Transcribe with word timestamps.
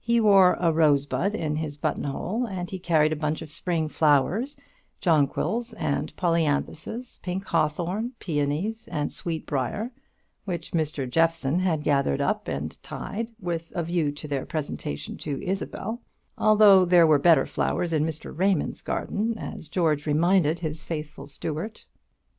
He 0.00 0.18
wore 0.18 0.54
a 0.54 0.62
monthly 0.68 0.78
rosebud 0.78 1.34
in 1.34 1.56
his 1.56 1.76
button 1.76 2.04
hole, 2.04 2.46
and 2.46 2.70
he 2.70 2.78
carried 2.78 3.12
a 3.12 3.16
bunch 3.16 3.42
of 3.42 3.50
spring 3.50 3.86
flowers, 3.90 4.56
jonquils 5.02 5.74
and 5.74 6.16
polyanthuses, 6.16 7.20
pink 7.22 7.44
hawthorn, 7.44 8.12
peonies, 8.18 8.88
and 8.90 9.12
sweet 9.12 9.44
brier, 9.44 9.90
which 10.46 10.70
Mr. 10.70 11.06
Jeffson 11.06 11.58
had 11.58 11.82
gathered 11.82 12.22
and 12.46 12.82
tied 12.82 13.26
up, 13.28 13.32
with 13.38 13.70
a 13.76 13.82
view 13.82 14.10
to 14.10 14.26
their 14.26 14.46
presentation 14.46 15.18
to 15.18 15.38
Isabel, 15.44 16.00
although 16.38 16.86
there 16.86 17.06
were 17.06 17.18
better 17.18 17.44
flowers 17.44 17.92
in 17.92 18.06
Mr. 18.06 18.34
Raymond's 18.34 18.80
garden, 18.80 19.36
as 19.36 19.68
George 19.68 20.06
reminded 20.06 20.60
his 20.60 20.82
faithful 20.84 21.26
steward. 21.26 21.82